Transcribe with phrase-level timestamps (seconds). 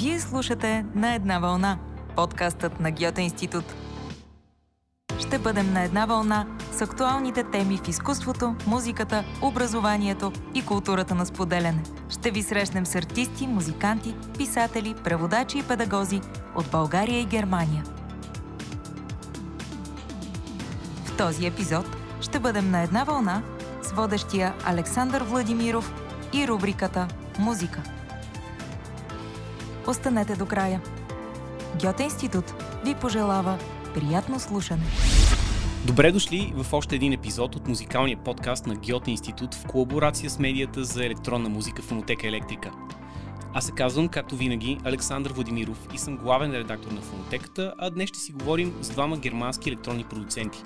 [0.00, 1.78] Вие слушате На една вълна,
[2.16, 3.64] подкастът на Гьоте институт.
[5.18, 11.26] Ще бъдем на една вълна с актуалните теми в изкуството, музиката, образованието и културата на
[11.26, 11.82] споделяне.
[12.08, 16.20] Ще ви срещнем с артисти, музиканти, писатели, преводачи и педагози
[16.56, 17.84] от България и Германия.
[21.04, 23.42] В този епизод ще бъдем на една вълна
[23.82, 25.94] с водещия Александър Владимиров
[26.32, 27.08] и рубриката
[27.38, 27.97] Музика.
[29.88, 30.80] Останете до края.
[31.82, 33.58] Гьоте институт ви пожелава
[33.94, 34.82] приятно слушане.
[35.86, 40.38] Добре дошли в още един епизод от музикалния подкаст на Гьоте институт в колаборация с
[40.38, 42.70] медията за електронна музика Фонотека Електрика.
[43.54, 48.08] Аз се казвам, както винаги, Александър Владимиров и съм главен редактор на Фонотеката, а днес
[48.08, 50.62] ще си говорим с двама германски електронни продуценти.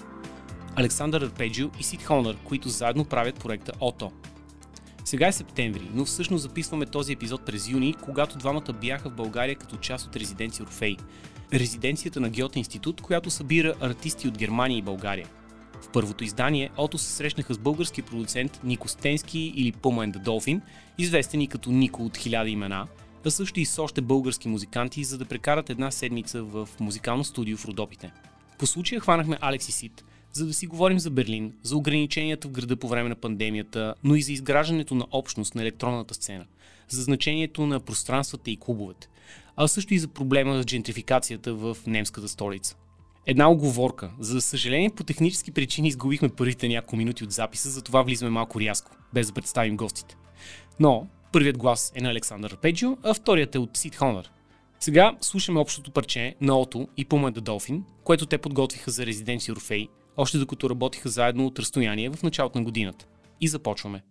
[0.77, 4.13] Александър Арпеджио и Сид Хонър, които заедно правят проекта Ото.
[5.05, 9.57] Сега е септември, но всъщност записваме този епизод през юни, когато двамата бяха в България
[9.57, 10.97] като част от резиденция Орфей.
[11.53, 15.29] Резиденцията на Гьоте институт, която събира артисти от Германия и България.
[15.83, 20.61] В първото издание Ото се срещнаха с български продуцент Нико Стенски или the Dolphin,
[20.99, 22.87] известен и като Нико от хиляда имена,
[23.27, 27.57] а също и с още български музиканти, за да прекарат една седмица в музикално студио
[27.57, 28.13] в Родопите.
[28.59, 32.51] По случая хванахме Алекс и Сид, за да си говорим за Берлин, за ограниченията в
[32.51, 36.47] града по време на пандемията, но и за изграждането на общност на електронната сцена,
[36.89, 39.09] за значението на пространствата и клубовете,
[39.57, 42.77] а също и за проблема с джентрификацията в немската столица.
[43.27, 44.11] Една оговорка.
[44.21, 48.91] За съжаление, по технически причини изгубихме първите няколко минути от записа, затова влизаме малко рязко,
[49.15, 50.17] без да представим гостите.
[50.81, 54.31] Но първият глас е на Александър Арпеджио, а вторият е от Сид Хонър.
[54.81, 59.53] Сега слушаме общото парче на Ото и Puma the Dolphin, което те подготвиха за резиденция
[59.53, 63.07] Орфей– още докато работиха заедно от разстояние в началото на годината.
[63.41, 64.03] И започваме.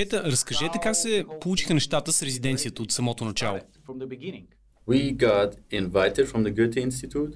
[0.00, 3.58] Момчета, разкажете как се получиха нещата с резиденцията от самото начало.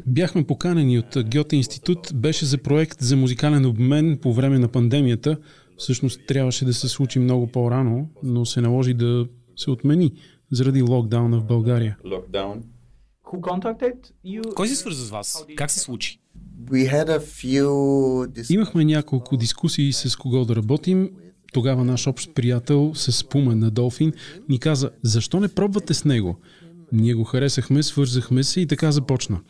[0.06, 2.10] Бяхме поканени от Гьоте институт.
[2.14, 5.38] Беше за проект за музикален обмен по време на пандемията.
[5.76, 9.26] Всъщност трябваше да се случи много по-рано, но се наложи да
[9.56, 10.12] се отмени
[10.52, 11.96] заради локдауна в България.
[14.54, 15.44] Кой се свърза с вас?
[15.56, 16.20] Как се случи?
[18.50, 21.10] Имахме няколко дискусии с кого да работим
[21.54, 24.12] тогава наш общ приятел с Пума на Долфин
[24.48, 26.38] ни каза, защо не пробвате с него?
[26.92, 29.40] Ние го харесахме, свързахме се и така започна.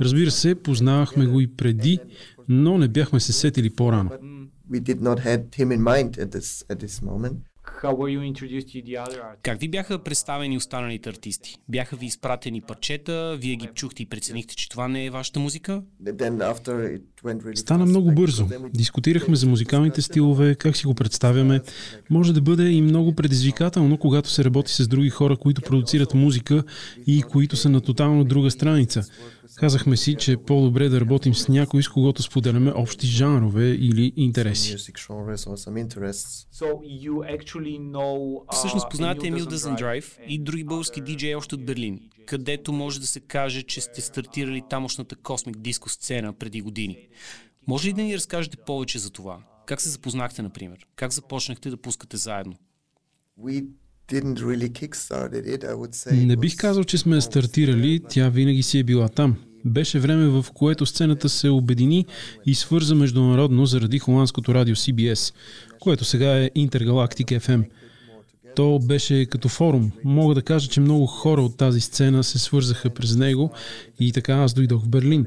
[0.00, 1.98] Разбира се, познавахме го и преди,
[2.48, 4.10] но не бяхме се сетили по-рано.
[9.42, 11.56] Как ви бяха представени останалите артисти?
[11.68, 15.82] Бяха ви изпратени парчета, вие ги чухте и преценихте, че това не е вашата музика?
[17.54, 18.48] Стана много бързо.
[18.74, 21.60] Дискутирахме за музикалните стилове, как си го представяме.
[22.10, 26.62] Може да бъде и много предизвикателно, когато се работи с други хора, които продуцират музика
[27.06, 29.02] и които са на тотално друга страница.
[29.58, 34.12] Казахме си, че е по-добре да работим с някой, с когото споделяме общи жанрове или
[34.16, 34.76] интереси.
[38.52, 43.06] Всъщност познавате Emil Doesn't Drive и други български диджеи още от Берлин, където може да
[43.06, 47.08] се каже, че сте стартирали тамошната космик диско сцена преди години.
[47.66, 49.38] Може ли да ни разкажете повече за това?
[49.66, 50.86] Как се запознахте, например?
[50.96, 52.54] Как започнахте да пускате заедно?
[56.12, 59.36] Не бих казал, че сме стартирали, тя винаги си е била там.
[59.64, 62.06] Беше време, в което сцената се обедини
[62.46, 65.34] и свърза международно заради холандското радио CBS,
[65.80, 67.64] което сега е Intergalactic FM.
[68.56, 69.92] То беше като форум.
[70.04, 73.50] Мога да кажа, че много хора от тази сцена се свързаха през него
[74.00, 75.26] и така аз дойдох в Берлин.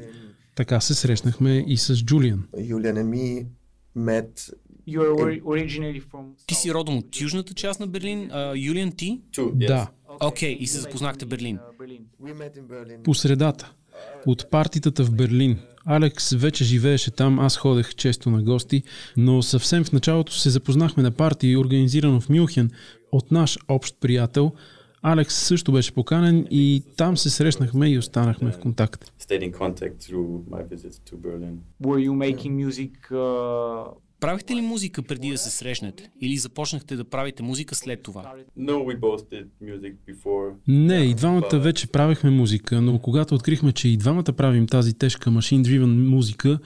[0.54, 2.44] Така се срещнахме и с Джулиан.
[6.46, 9.20] Ти си родом от южната част на Берлин, Юлиан ти?
[9.66, 9.90] Да.
[10.20, 11.58] Окей, okay, и се запознахте Берлин.
[13.04, 13.72] По средата.
[14.26, 15.58] От партитата в Берлин.
[15.84, 18.82] Алекс вече живееше там, аз ходех често на гости,
[19.16, 22.70] но съвсем в началото се запознахме на парти, организирано в Мюнхен
[23.12, 24.52] от наш общ приятел.
[25.02, 29.12] Алекс също беше поканен и там се срещнахме и останахме в контакт.
[31.82, 33.86] Were you making music uh,
[34.22, 36.10] Правихте ли музика преди да се срещнете?
[36.20, 38.32] Или започнахте да правите музика след това?
[40.68, 45.30] Не, и двамата вече правихме музика, но когато открихме, че и двамата правим тази тежка
[45.30, 46.58] машин-дривен музика,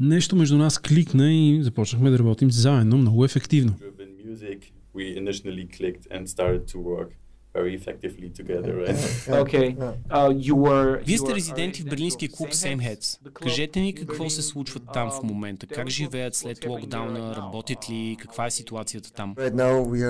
[0.00, 3.74] нещо между нас кликна и започнахме да работим заедно много ефективно?
[9.42, 9.76] okay.
[10.10, 13.32] Uh, you were, Вие сте резиденти в берлинския клуб Sameheads.
[13.32, 15.66] Кажете ни какво се случва там в момента.
[15.66, 17.36] Как живеят след локдауна?
[17.36, 18.16] Работят ли?
[18.20, 19.34] Каква е ситуацията там?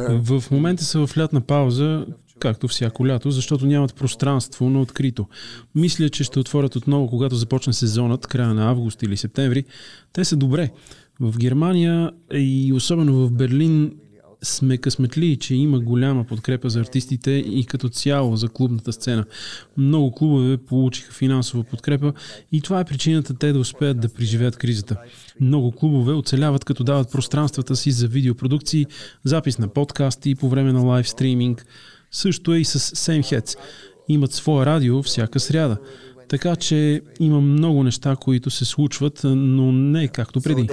[0.09, 2.07] В момента са в лятна пауза,
[2.39, 5.27] както всяко лято, защото нямат пространство на открито.
[5.75, 9.65] Мисля, че ще отворят отново, когато започне сезонът, края на август или септември.
[10.13, 10.71] Те са добре.
[11.21, 13.93] В Германия и особено в Берлин
[14.47, 19.25] сме късметли, че има голяма подкрепа за артистите и като цяло за клубната сцена.
[19.77, 22.13] Много клубове получиха финансова подкрепа
[22.53, 24.97] и това е причината те да успеят да преживеят кризата.
[25.41, 28.87] Много клубове оцеляват като дават пространствата си за видеопродукции,
[29.25, 31.67] запис на подкасти по време на лайв стриминг.
[32.11, 33.57] Също е и с Same
[34.09, 35.77] Имат своя радио всяка сряда.
[36.29, 40.69] Така че има много неща, които се случват, но не както преди.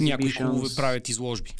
[0.00, 1.50] Някои клубове правят изложби.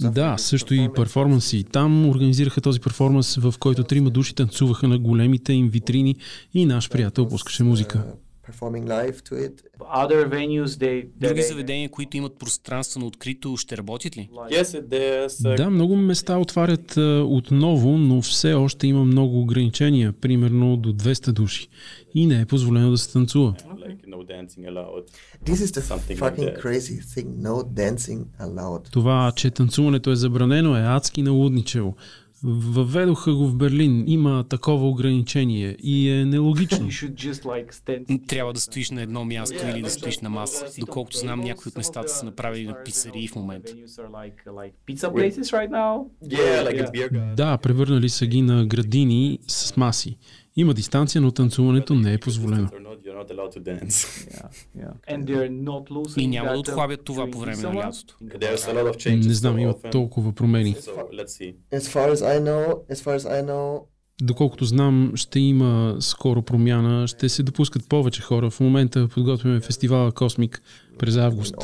[0.00, 1.64] Да, също и перформанси.
[1.64, 6.16] Там организираха този перформанс, в който трима души танцуваха на големите им витрини
[6.54, 8.04] и наш приятел пускаше музика.
[11.16, 14.30] Други заведения, които имат пространство на открито, ще работят ли?
[15.56, 16.96] Да, много места отварят
[17.26, 21.68] отново, но все още има много ограничения, примерно до 200 души.
[22.14, 23.54] И не е позволено да се танцува.
[28.90, 31.96] Това, че танцуването е забранено е адски налудничево.
[32.44, 34.04] Въведоха го в Берлин.
[34.06, 36.88] Има такова ограничение и е нелогично.
[38.26, 40.66] Трябва да стоиш на едно място или да стоиш на маса.
[40.80, 43.72] Доколкото знам, някои от местата са направили на пицарии в момента.
[47.36, 50.18] Да, превърнали са ги на градини с маси.
[50.56, 52.68] Има дистанция, но танцуването не е позволено.
[56.16, 58.16] И няма да отхлабят това по време на лятото.
[59.06, 60.76] Не знам, има толкова промени.
[64.22, 68.50] Доколкото знам, ще има скоро промяна, ще се допускат повече хора.
[68.50, 70.62] В момента подготвяме фестивала Космик
[70.98, 71.54] през август.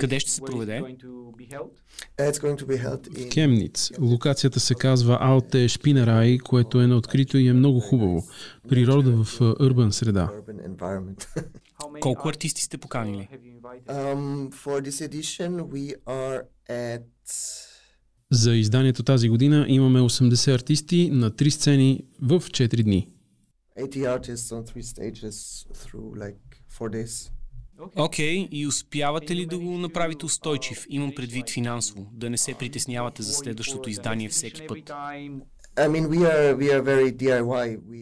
[0.00, 0.82] Къде ще се проведе?
[2.18, 3.90] В Кемниц.
[4.00, 8.24] Локацията се казва Алте Шпинерай, което е на открито и е много хубаво.
[8.68, 10.30] Природа в урбан среда.
[12.00, 13.28] Колко артисти сте поканили?
[13.88, 14.52] Um,
[18.30, 23.08] За изданието тази година имаме 80 артисти на 3 сцени в 4 дни.
[23.78, 26.38] 80 artists on 3 stages through like
[26.70, 27.30] 4 days.
[27.96, 30.86] Окей, okay, и успявате ли да го направите устойчив?
[30.88, 34.78] Имам предвид финансово, да не се притеснявате за следващото издание всеки път.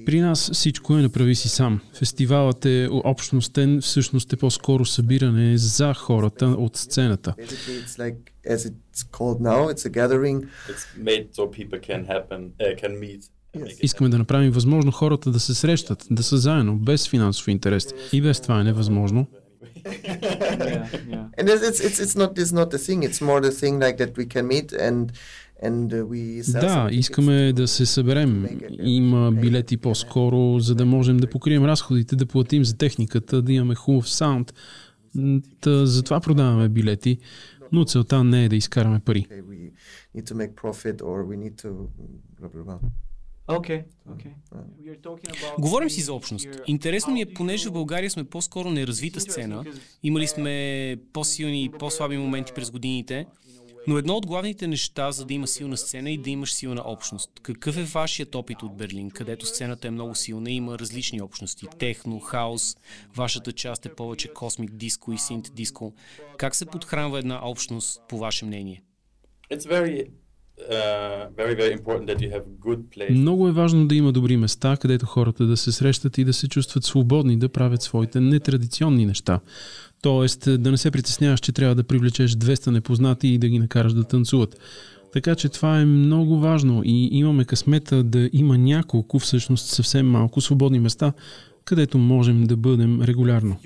[0.07, 1.81] При нас всичко е направи си сам.
[1.99, 7.35] Фестивалът е общностен, всъщност е по-скоро събиране за хората от сцената.
[13.83, 17.95] Искаме да направим възможно хората да се срещат, да са заедно, без финансов интерес.
[18.13, 19.27] И без това е невъзможно
[19.85, 21.39] yeah, yeah.
[21.39, 23.03] And it's, it's it's not it's not the thing.
[23.03, 25.13] It's more the thing like that we can meet and
[25.63, 28.49] Uh, да, искаме да се съберем.
[28.83, 33.75] Има билети по-скоро, за да можем да покрием разходите, да платим за техниката, да имаме
[33.75, 34.55] хубав саунд.
[35.61, 37.19] Та, затова продаваме билети,
[37.73, 39.27] но целта не е да изкараме пари.
[43.49, 44.33] Okay, okay.
[45.59, 46.49] Говорим си за общност.
[46.67, 49.65] Интересно ми е, понеже в България сме по-скоро неразвита сцена,
[50.03, 53.27] имали сме по-силни и по-слаби моменти през годините,
[53.89, 57.31] но едно от главните неща, за да има силна сцена и да имаш силна общност.
[57.43, 61.67] Какъв е вашият опит от Берлин, където сцената е много силна и има различни общности?
[61.79, 62.77] Техно, хаос,
[63.17, 65.93] вашата част е повече космик диско и синт диско.
[66.37, 68.83] Как се подхранва една общност, по ваше мнение?
[69.51, 70.09] It's very
[70.57, 71.29] Uh,
[73.11, 76.49] Много е важно да има добри места, където хората да се срещат и да се
[76.49, 79.41] чувстват свободни да правят своите нетрадиционни неща.
[80.03, 83.93] Тоест да не се притесняваш, че трябва да привлечеш 200 непознати и да ги накараш
[83.93, 84.61] да танцуват.
[85.13, 90.41] Така че това е много важно и имаме късмета да има няколко, всъщност съвсем малко
[90.41, 91.13] свободни места,
[91.65, 93.57] където можем да бъдем регулярно.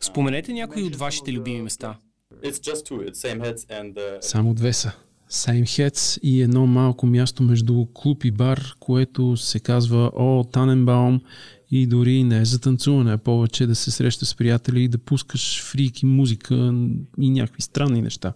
[0.00, 1.96] Споменете някои от вашите любими места.
[2.42, 4.92] Uh, Само две са.
[5.30, 11.20] Same Heads и едно малко място между клуб и бар, което се казва О, Таненбаум
[11.70, 14.98] и дори не е за танцуване, а повече да се среща с приятели и да
[14.98, 16.74] пускаш фрики музика
[17.20, 18.32] и някакви странни неща.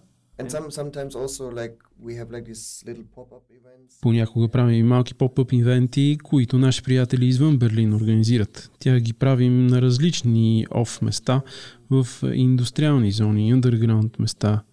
[4.01, 8.71] Понякога правим и малки поп-ъп ивенти, които наши приятели извън Берлин организират.
[8.79, 11.41] Тя ги правим на различни оф места,
[11.89, 14.63] в индустриални зони, underground места.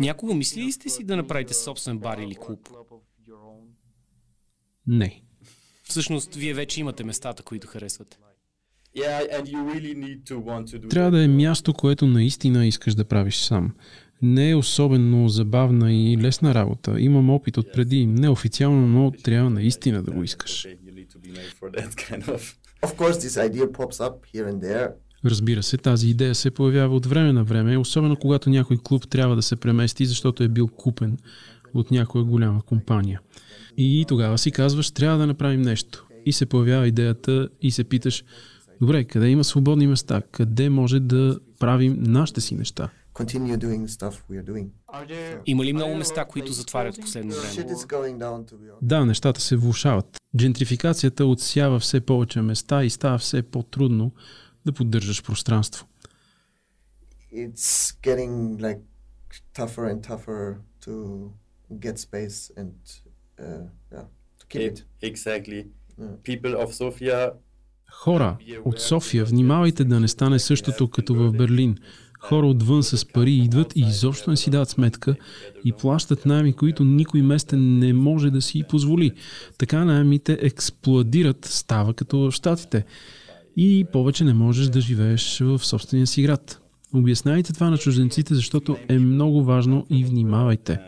[0.00, 2.68] Някога мислили сте си да направите собствен бар или клуб?
[4.86, 5.22] Не.
[5.84, 8.18] Всъщност, вие вече имате местата, които харесвате.
[10.90, 13.74] Трябва да е място, което наистина искаш да правиш сам.
[14.26, 17.00] Не е особено забавна и лесна работа.
[17.00, 20.66] Имам опит от преди, неофициално, но трябва наистина да го искаш.
[25.24, 29.36] Разбира се, тази идея се появява от време на време, особено когато някой клуб трябва
[29.36, 31.18] да се премести, защото е бил купен
[31.74, 33.20] от някоя голяма компания.
[33.76, 36.06] И тогава си казваш, трябва да направим нещо.
[36.26, 38.24] И се появява идеята и се питаш,
[38.80, 40.22] добре, къде има свободни места?
[40.32, 42.90] Къде може да правим нашите си неща?
[45.46, 47.66] Има ли много места, които затварят в последно време?
[48.82, 50.20] Да, нещата се влушават.
[50.36, 54.12] Джентрификацията отсява все повече места и става все по-трудно
[54.66, 55.86] да поддържаш пространство.
[57.32, 58.80] It's getting like
[59.54, 60.94] tougher and tougher to
[61.84, 62.72] get space and
[63.40, 64.06] uh, yeah,
[64.40, 64.84] to keep it.
[65.02, 65.60] Exactly.
[66.22, 67.32] People of Sofia
[67.92, 71.76] Хора от София, внимавайте да не стане същото като в Берлин.
[72.28, 75.16] Хора отвън с пари идват и изобщо не си дават сметка
[75.64, 79.12] и плащат найми, които никой местен не може да си позволи.
[79.58, 82.84] Така найемите експлодират, става като в Штатите
[83.56, 86.60] и повече не можеш да живееш в собствения си град.
[86.94, 90.78] Обяснявайте това на чужденците, защото е много важно и внимавайте.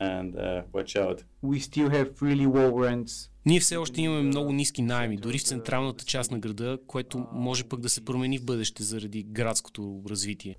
[0.00, 1.24] And, uh, watch out.
[1.42, 5.42] We still have really low rents ние все още имаме много ниски найми, дори в
[5.42, 10.56] централната част на града, което може пък да се промени в бъдеще заради градското развитие.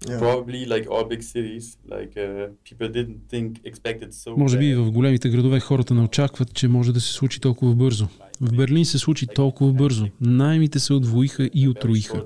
[4.38, 8.08] Може би в големите градове хората не очакват, че може да се случи толкова бързо.
[8.42, 10.08] В Берлин се случи толкова бързо.
[10.22, 12.26] Наймите се отвоиха и отруиха.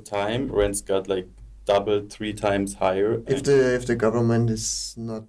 [3.35, 4.65] If the, if the government is
[5.09, 5.23] not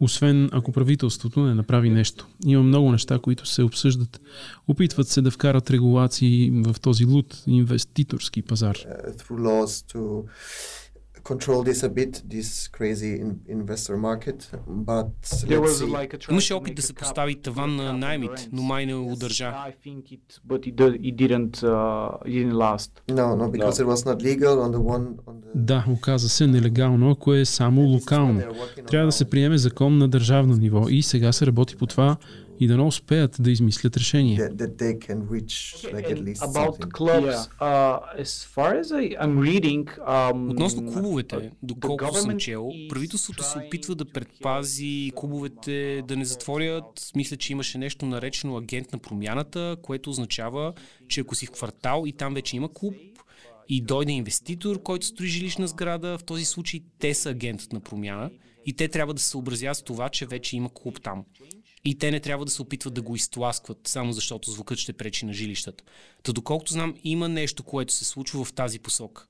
[0.00, 2.26] освен ако правителството не направи нещо.
[2.46, 4.20] Има много неща, които се обсъждат.
[4.68, 8.76] Опитват се да вкарат регулации в този луд инвеститорски пазар.
[8.76, 10.24] Uh,
[11.32, 13.12] control this a bit, this crazy
[13.58, 14.38] investor market,
[14.90, 15.12] but
[15.98, 19.44] like Имаше опит да се постави таван на наймите, но май не удържа.
[19.44, 20.76] I think it, but it,
[21.08, 22.90] it didn't, uh, it didn't last.
[23.20, 23.84] No, no, because no.
[23.84, 25.06] it was not legal on the one...
[25.26, 25.48] On the...
[25.54, 28.42] Да, оказа се нелегално, ако е само локално.
[28.86, 32.16] Трябва да се приеме закон на държавно ниво и сега се работи по това
[32.60, 34.48] и да не успеят да измислят решение.
[40.34, 47.10] Относно клубовете, доколкото съм чел, правителството се опитва да предпази клубовете да не затворят.
[47.16, 50.72] Мисля, че имаше нещо наречено агент на промяната, което означава,
[51.08, 52.94] че ако си в квартал и там вече има клуб,
[53.68, 58.30] и дойде инвеститор, който строи жилищна сграда, в този случай те са агентът на промяна
[58.66, 61.24] и те трябва да се съобразят с това, че вече има клуб там.
[61.88, 65.26] И те не трябва да се опитват да го изтласкват, само защото звукът ще пречи
[65.26, 65.84] на жилищата.
[66.22, 69.26] Та доколкото знам, има нещо, което се случва в тази посока.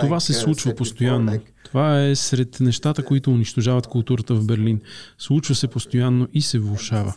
[0.00, 1.40] Това се случва постоянно.
[1.64, 4.80] Това е сред нещата, които унищожават културата в Берлин.
[5.18, 7.14] Случва се постоянно и се влушава.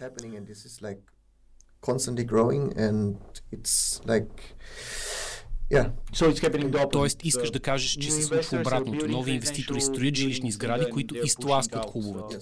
[6.92, 9.08] Тоест искаш да кажеш, че се случва обратното.
[9.08, 12.38] Нови инвеститори строят жилищни сгради, които изтласкват клубовете.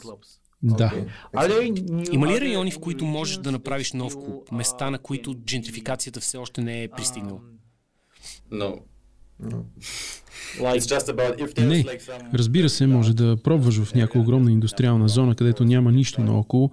[0.63, 0.92] Да.
[2.12, 4.51] Има ли райони, в които можеш да направиш нов клуб?
[4.51, 7.39] Места, на които джентрификацията все още не е пристигнала?
[11.58, 11.86] Не,
[12.34, 16.72] разбира се, може да пробваш в някоя огромна индустриална зона, където няма нищо наоколо,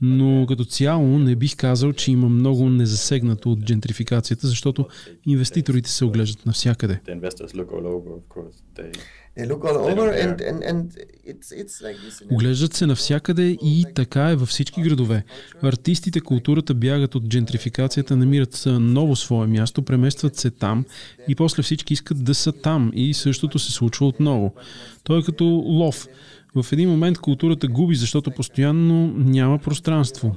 [0.00, 4.88] но като цяло не бих казал, че има много незасегнато от джентрификацията, защото
[5.26, 7.00] инвеститорите се оглеждат навсякъде.
[12.30, 15.24] Оглеждат се навсякъде и така е във всички градове.
[15.62, 20.84] Артистите, културата бягат от джентрификацията, намират ново свое място, преместват се там
[21.28, 24.54] и после всички искат да са там и същото се случва отново.
[25.04, 26.08] Той е като лов.
[26.56, 30.36] В един момент културата губи, защото постоянно няма пространство.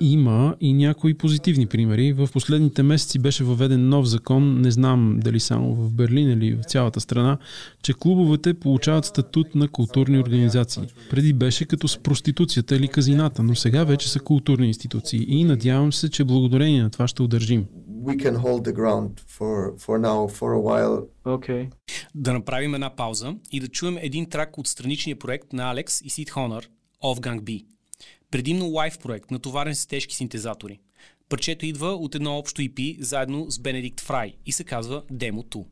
[0.00, 2.12] Има и някои позитивни примери.
[2.12, 6.62] В последните месеци беше въведен нов закон, не знам дали само в Берлин или в
[6.62, 7.38] цялата страна,
[7.82, 10.82] че клубовете получават статут на културни организации.
[11.10, 15.92] Преди беше като с проституцията или казината, но сега вече са културни институции и надявам
[15.92, 17.64] се, че благодарение на това ще удържим.
[19.38, 20.50] For, for now, for
[21.24, 21.70] okay.
[22.14, 26.10] Да направим една пауза и да чуем един трак от страничния проект на Алекс и
[26.10, 26.62] Сид Хонор,
[27.02, 27.64] Gang B
[28.30, 30.80] предимно лайв проект, натоварен с тежки синтезатори.
[31.28, 35.64] Парчето идва от едно общо EP заедно с Бенедикт Фрай и се казва Demo 2.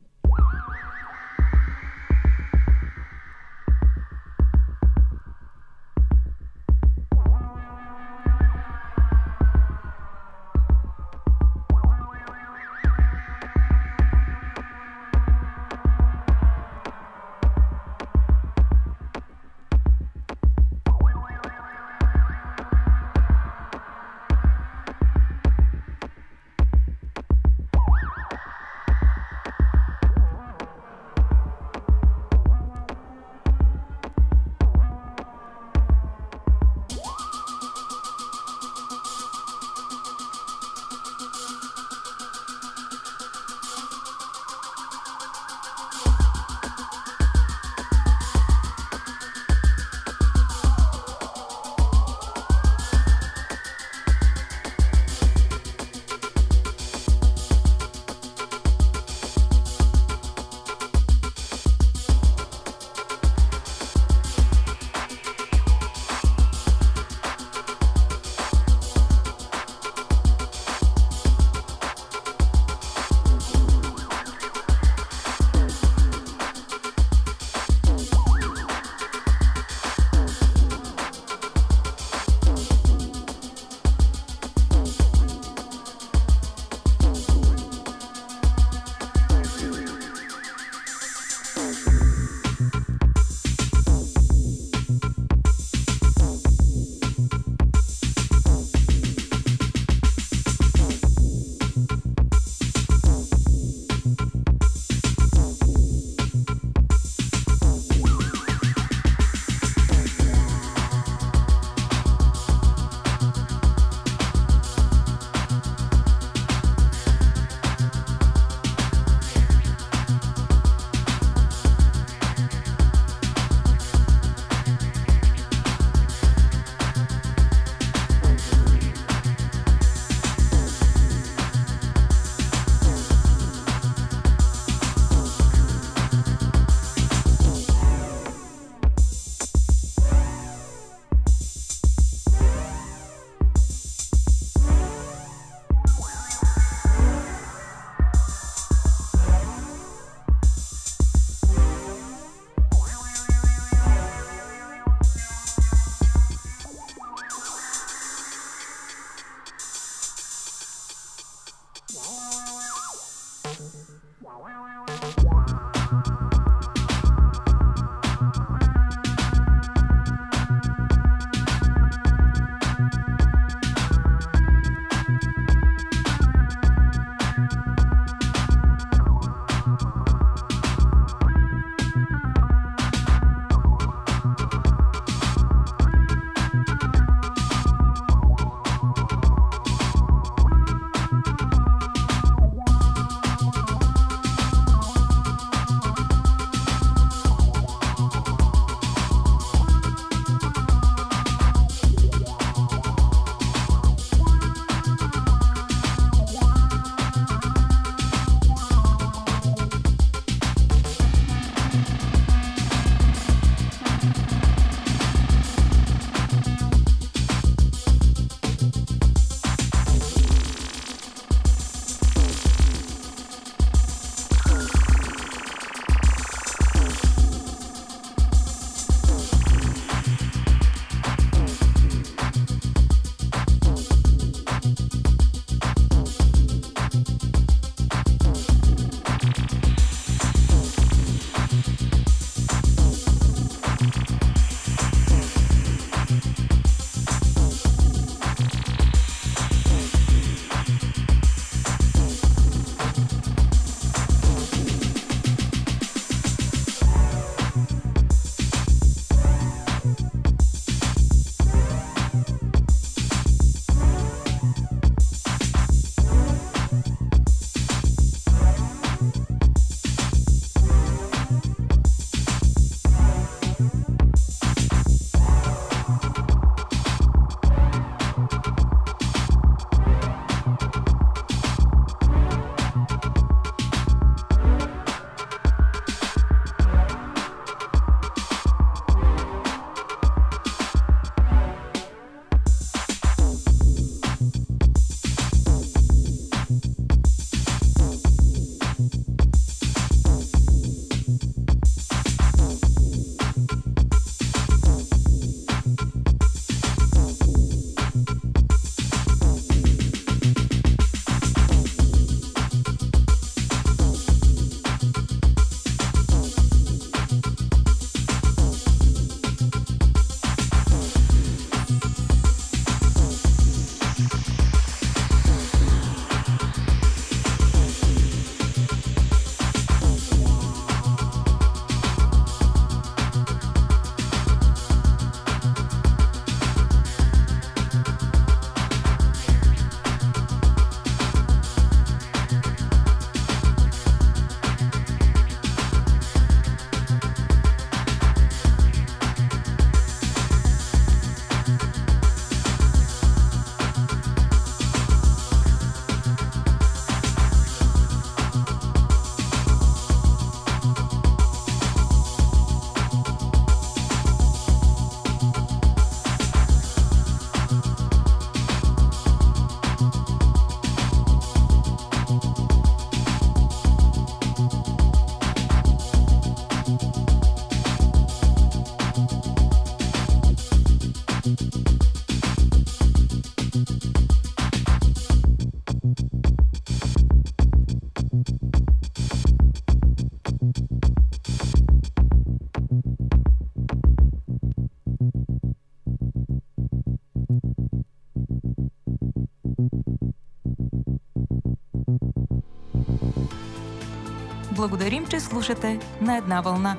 [404.59, 406.77] Благодарим, че слушате на една вълна.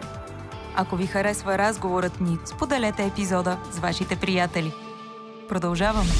[0.74, 4.72] Ако ви харесва разговорът ни, споделете епизода с вашите приятели.
[5.48, 6.10] Продължаваме.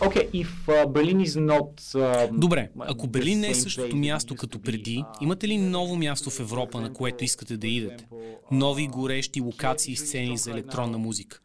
[0.00, 4.62] Okay, if uh, Berlin is not, uh, Добре, ако Берлин не е същото място като
[4.62, 8.06] преди, имате ли ново място в Европа, на което искате да идете?
[8.50, 11.40] Нови горещи локации и сцени за електронна музика?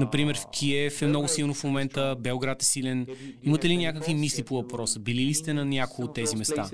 [0.00, 3.06] Например, в Киев е много силно в момента, Белград е силен.
[3.42, 4.98] Имате ли някакви мисли по въпроса?
[4.98, 6.70] Били ли сте на някои от тези места?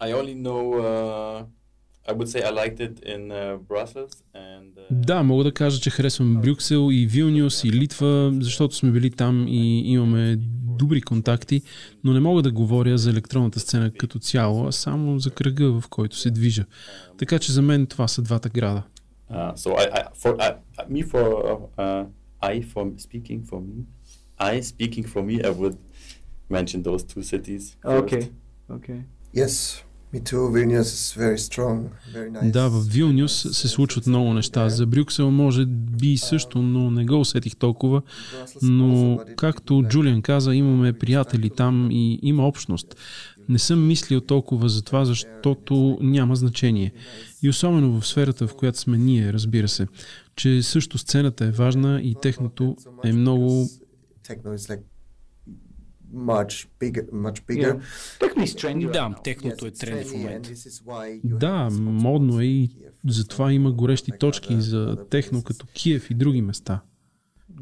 [0.00, 0.74] I only know.
[0.74, 1.44] Uh,
[2.08, 4.76] I would say I liked it in uh, Brussels and.
[4.76, 9.10] Uh, Да, мога да кажа, че харесвам Брюксел и Вилнюс и Литва, защото сме били
[9.10, 10.36] там и имаме
[10.78, 11.62] добри контакти,
[12.04, 15.88] но не мога да говоря за електронната сцена като цяло, а само за кръга, в
[15.88, 16.64] който се движа.
[17.18, 18.82] Така че за мен това са двата града.
[19.32, 20.54] Uh, so I, I for I,
[20.94, 21.24] me for
[21.78, 22.04] uh,
[22.52, 23.78] I for speaking for me,
[24.38, 25.76] I speaking for me, I would
[26.56, 27.62] mention those two cities.
[27.82, 28.02] First.
[28.02, 28.24] Okay,
[28.76, 28.98] okay.
[29.40, 29.54] Yes,
[32.42, 34.68] Да, в Вилнюс се случват много неща.
[34.68, 38.02] За Брюксел може би също, но не го усетих толкова.
[38.62, 42.96] Но, както Джулиан каза, имаме приятели там и има общност.
[43.48, 46.92] Не съм мислил толкова за това, защото няма значение.
[47.42, 49.86] И особено в сферата, в която сме ние, разбира се,
[50.36, 53.68] че също сцената е важна и техното е много...
[56.16, 57.80] Much bigger, much bigger.
[58.20, 58.90] Yeah.
[58.92, 60.50] Да, техното е тренд в момента.
[61.24, 62.70] Да, модно е и
[63.08, 66.80] затова има горещи точки за техно като Киев и други места.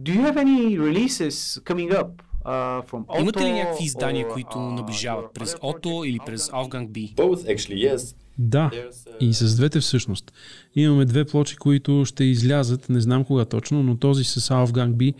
[0.00, 2.10] Do you have any releases coming up
[2.44, 6.18] uh, from Otto Имате ли някакви издания, or, които uh, наближават your през Ото или
[6.26, 6.48] през?
[6.48, 7.14] Wolfgang B?
[7.14, 8.16] Both actually, yes.
[8.38, 10.32] Да, uh, и с двете всъщност.
[10.74, 15.14] Имаме две плочи, които ще излязат, не знам кога точно, но този с Wolfgang B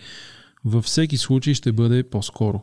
[0.64, 2.62] във всеки случай ще бъде по-скоро.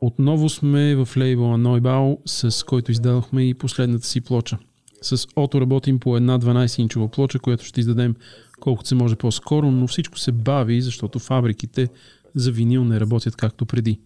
[0.00, 4.58] Отново сме в лейбъла Neubau, с който издадохме и последната си плоча.
[5.02, 8.14] С Ото работим по една 12-инчова плоча, която ще издадем
[8.60, 11.88] колкото се може по-скоро, но всичко се бави, защото фабриките
[12.34, 14.00] за винил не работят както преди.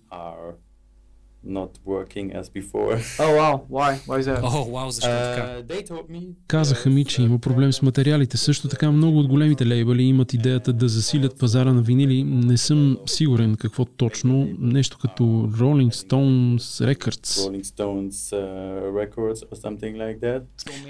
[1.49, 2.99] Not working as before.
[3.25, 3.93] Oh wow, why?
[4.07, 4.41] Why is that?
[4.43, 5.43] О, вау, защо е така?
[5.43, 8.37] Uh, they told me Казаха ми, че има проблем с материалите.
[8.37, 12.25] Също така много от големите лейбъли имат идеята да засилят пазара на винили.
[12.25, 14.49] Не съм сигурен какво точно.
[14.59, 15.23] Нещо като
[15.59, 17.25] Rolling Stones Records.
[17.25, 20.43] Rolling Stones uh, records or something like that.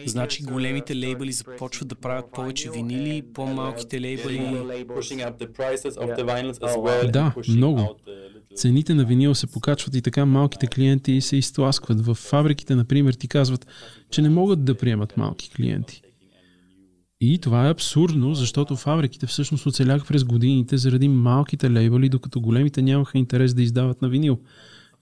[0.07, 4.38] Значи големите лейбъли започват да правят повече винили, по-малките лейбъли...
[4.38, 6.16] Pushing up the prices of Yeah.
[6.18, 7.97] the vinyls as Oh, Да, много.
[8.54, 12.06] Цените на винил се покачват и така малките клиенти се изтласкват.
[12.06, 13.66] В фабриките, например, ти казват,
[14.11, 16.02] че не могат да приемат малки клиенти.
[17.20, 22.82] И това е абсурдно, защото фабриките всъщност оцеляха през годините заради малките лейбъли, докато големите
[22.82, 24.38] нямаха интерес да издават на винил.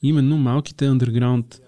[0.02, 1.60] Именно малките underground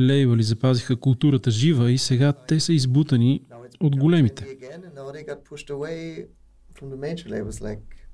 [0.00, 3.40] лейбъли запазиха културата жива и сега те са избутани
[3.80, 4.46] от големите.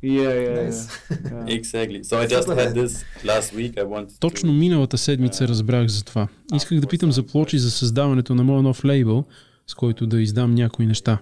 [0.03, 0.81] Yeah, yeah, nice.
[1.11, 1.57] yeah.
[1.59, 2.01] Exactly.
[2.05, 3.73] So I just had this last week.
[3.77, 6.29] I wanted Точно миналата седмица разбрах за това.
[6.55, 9.25] Исках да питам за плочи за създаването на моя нов лейбъл,
[9.67, 11.19] с който да издам някои неща.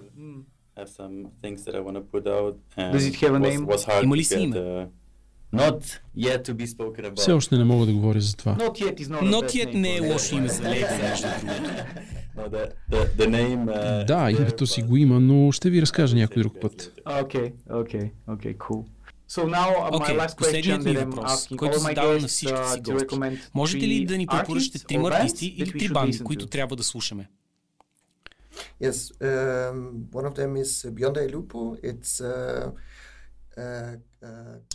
[0.79, 2.53] have some things that I want to put out.
[2.77, 3.65] And Does it have a was, name?
[3.67, 4.55] Was hard Има ли си име?
[4.55, 4.87] uh,
[5.53, 7.15] not yet to be spoken about.
[7.19, 8.55] Все още не мога да говоря за това.
[8.55, 10.97] Not yet is not a Not bad yet name не е лошо име за лейбъл,
[11.09, 11.69] между другото.
[12.39, 13.65] The, the, the name.
[13.65, 16.93] Uh, Да, името си го има, но ще ви разкажа някой друг път.
[17.05, 18.85] Okay, okay, okay, cool.
[19.29, 21.81] So now uh, Окей, my last question последният ми that I'm въпрос, asking който all
[21.81, 23.07] my задавам на всичките си uh, to гости.
[23.07, 26.83] recommend Можете ли three да ни препоръчате bands артисти или три банди, които трябва да
[26.83, 27.29] слушаме?
[28.81, 29.77] Yes, um,
[30.11, 31.61] one of them is Beyond Lupo.
[31.91, 32.71] It's uh, uh, uh,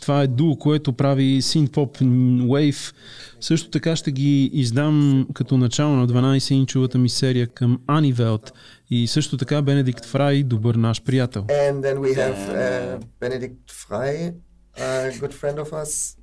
[0.01, 2.03] Това е дуо, което прави Synth-Pop
[2.43, 2.95] Wave.
[3.41, 8.53] Също така ще ги издам като начало на 12-инчовата ми серия към Анивелт.
[8.91, 11.43] И също така Бенедикт Фрай, добър наш приятел.
[11.43, 14.35] and then we have uh, Benedict Frey,
[14.79, 16.17] a good friend of us.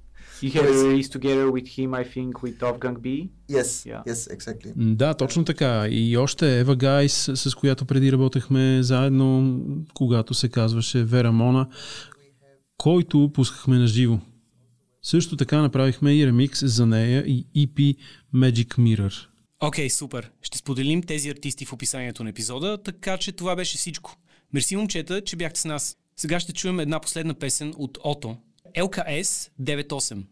[0.44, 3.08] You had a release together with him, I think, with Wolfgang B.
[3.50, 4.04] Yes, Yeah.
[4.08, 4.74] yes, exactly.
[4.76, 5.88] Да, точно така.
[5.90, 9.60] И още Ева Гайс, с която преди работехме заедно,
[9.94, 11.68] когато се казваше Вера Мона,
[12.82, 14.20] който пускахме на живо.
[15.04, 17.98] Също така направихме и ремикс за нея и EP
[18.36, 19.28] Magic Mirror.
[19.60, 20.32] Окей, супер.
[20.41, 24.15] Ще споделим тези артисти в описанието на епизода, така че това беше всичко.
[24.54, 25.98] Мерси, момчета, че бяхте с нас.
[26.17, 28.38] Сега ще чуем една последна песен от Ото.
[28.82, 30.24] ЛКС 98.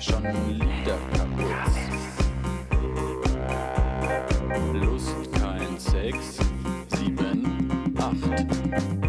[0.00, 1.74] schon Lieder kaputt.
[4.74, 6.38] Lust, kein Sex,
[6.88, 8.99] sieben, acht.